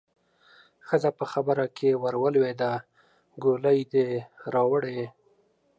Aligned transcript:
ښځه 0.87 1.09
په 1.19 1.25
خبره 1.31 1.65
کې 1.77 1.89
ورولوېده: 2.03 2.71
ګولۍ 3.43 3.79
دې 3.93 4.07
راوړې؟ 4.53 5.01